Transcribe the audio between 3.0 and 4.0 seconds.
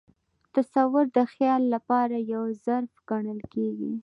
ګڼل کېږي.